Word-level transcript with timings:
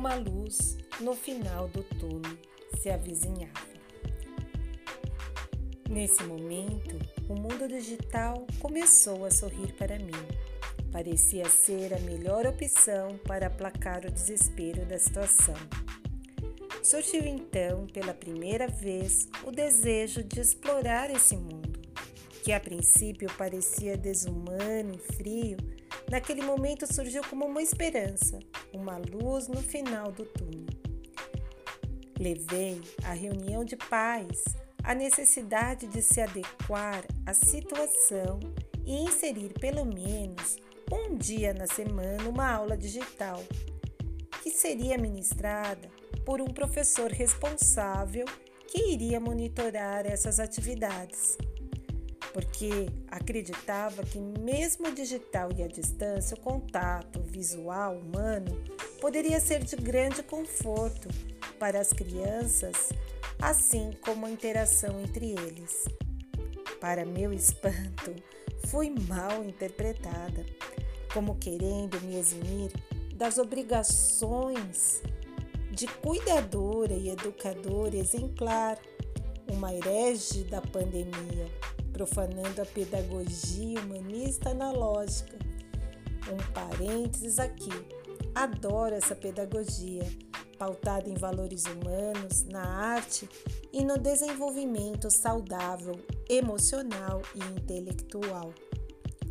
uma 0.00 0.14
luz 0.14 0.78
no 0.98 1.14
final 1.14 1.68
do 1.68 1.82
túnel 1.82 2.38
se 2.80 2.88
avizinhava. 2.88 3.68
Nesse 5.90 6.22
momento, 6.22 6.98
o 7.28 7.34
mundo 7.34 7.68
digital 7.68 8.46
começou 8.60 9.26
a 9.26 9.30
sorrir 9.30 9.74
para 9.74 9.98
mim. 9.98 10.26
Parecia 10.90 11.44
ser 11.50 11.92
a 11.92 12.00
melhor 12.00 12.46
opção 12.46 13.18
para 13.26 13.48
aplacar 13.48 14.06
o 14.06 14.10
desespero 14.10 14.86
da 14.86 14.98
situação. 14.98 15.56
Surgiu 16.82 17.26
então, 17.26 17.86
pela 17.88 18.14
primeira 18.14 18.68
vez, 18.68 19.28
o 19.44 19.50
desejo 19.50 20.24
de 20.24 20.40
explorar 20.40 21.10
esse 21.10 21.36
mundo, 21.36 21.78
que 22.42 22.52
a 22.52 22.58
princípio 22.58 23.30
parecia 23.36 23.98
desumano 23.98 24.94
e 24.94 25.14
frio, 25.14 25.58
naquele 26.10 26.42
momento 26.42 26.92
surgiu 26.92 27.22
como 27.30 27.46
uma 27.46 27.62
esperança, 27.62 28.40
uma 28.72 28.98
luz 28.98 29.46
no 29.46 29.62
final 29.62 30.10
do 30.10 30.24
túnel. 30.24 30.66
Levei 32.18 32.82
à 33.04 33.12
reunião 33.12 33.64
de 33.64 33.76
pais 33.76 34.42
a 34.82 34.94
necessidade 34.94 35.86
de 35.86 36.02
se 36.02 36.20
adequar 36.20 37.04
à 37.24 37.32
situação 37.32 38.40
e 38.84 38.94
inserir 39.04 39.52
pelo 39.60 39.84
menos 39.84 40.58
um 40.92 41.16
dia 41.16 41.54
na 41.54 41.66
semana 41.66 42.28
uma 42.28 42.50
aula 42.50 42.76
digital, 42.76 43.42
que 44.42 44.50
seria 44.50 44.98
ministrada 44.98 45.88
por 46.26 46.40
um 46.40 46.48
professor 46.48 47.10
responsável 47.10 48.24
que 48.66 48.92
iria 48.92 49.20
monitorar 49.20 50.06
essas 50.06 50.40
atividades. 50.40 51.38
Porque 52.32 52.88
acreditava 53.08 54.04
que, 54.04 54.18
mesmo 54.18 54.92
digital 54.92 55.50
e 55.56 55.62
à 55.62 55.66
distância, 55.66 56.36
o 56.36 56.40
contato 56.40 57.20
visual 57.20 57.96
humano 57.96 58.62
poderia 59.00 59.40
ser 59.40 59.64
de 59.64 59.76
grande 59.76 60.22
conforto 60.22 61.08
para 61.58 61.80
as 61.80 61.92
crianças 61.92 62.90
assim 63.40 63.90
como 64.02 64.26
a 64.26 64.30
interação 64.30 65.00
entre 65.00 65.32
eles. 65.32 65.86
Para 66.80 67.04
meu 67.04 67.32
espanto, 67.32 68.14
fui 68.66 68.90
mal 69.08 69.44
interpretada, 69.44 70.44
como 71.12 71.36
querendo 71.36 72.00
me 72.02 72.16
eximir 72.16 72.70
das 73.14 73.38
obrigações 73.38 75.02
de 75.70 75.86
cuidadora 75.86 76.92
e 76.92 77.10
educadora 77.10 77.96
exemplar, 77.96 78.78
uma 79.50 79.74
herege 79.74 80.44
da 80.44 80.60
pandemia, 80.60 81.46
profanando 81.92 82.62
a 82.62 82.66
pedagogia 82.66 83.80
humanista 83.80 84.50
analógica. 84.50 85.38
Um 86.32 86.52
parênteses 86.52 87.38
aqui. 87.38 87.70
Adoro 88.34 88.94
essa 88.94 89.16
pedagogia 89.16 90.06
pautada 90.58 91.08
em 91.08 91.14
valores 91.14 91.64
humanos, 91.64 92.44
na 92.44 92.62
arte 92.62 93.28
e 93.72 93.82
no 93.82 93.98
desenvolvimento 93.98 95.10
saudável, 95.10 95.98
emocional 96.28 97.22
e 97.34 97.38
intelectual. 97.58 98.52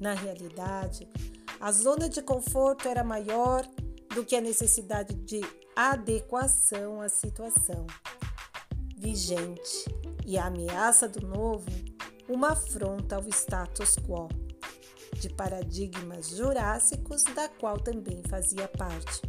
Na 0.00 0.14
realidade, 0.14 1.08
a 1.60 1.70
zona 1.70 2.08
de 2.08 2.20
conforto 2.20 2.88
era 2.88 3.04
maior 3.04 3.64
do 4.12 4.24
que 4.24 4.34
a 4.34 4.40
necessidade 4.40 5.14
de 5.14 5.40
adequação 5.76 7.00
à 7.00 7.08
situação 7.08 7.86
vigente 8.98 9.84
e 10.26 10.36
a 10.36 10.46
ameaça 10.46 11.08
do 11.08 11.26
novo, 11.26 11.66
uma 12.28 12.52
afronta 12.52 13.16
ao 13.16 13.28
status 13.28 13.96
quo, 13.96 14.28
de 15.18 15.28
paradigmas 15.28 16.30
jurássicos 16.30 17.22
da 17.34 17.48
qual 17.48 17.78
também 17.78 18.22
fazia 18.28 18.66
parte. 18.68 19.22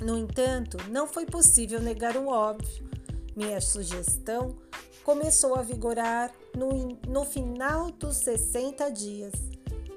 No 0.00 0.16
entanto, 0.16 0.78
não 0.88 1.06
foi 1.06 1.26
possível 1.26 1.80
negar 1.80 2.16
o 2.16 2.28
óbvio. 2.28 2.88
Minha 3.36 3.60
sugestão 3.60 4.56
começou 5.04 5.54
a 5.54 5.62
vigorar 5.62 6.32
no, 6.56 6.98
no 7.08 7.24
final 7.24 7.90
dos 7.90 8.16
60 8.16 8.90
dias, 8.90 9.32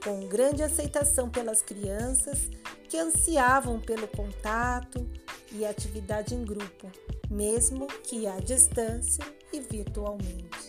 com 0.04 0.28
grande 0.28 0.64
aceitação 0.64 1.30
pelas 1.30 1.62
crianças 1.62 2.50
que 2.90 2.98
ansiavam 2.98 3.80
pelo 3.80 4.08
contato 4.08 5.08
e 5.52 5.66
atividade 5.66 6.36
em 6.36 6.44
grupo, 6.44 6.92
mesmo 7.30 7.88
que 7.88 8.28
à 8.28 8.40
distância 8.40 9.24
e 9.52 9.60
virtualmente. 9.60 10.63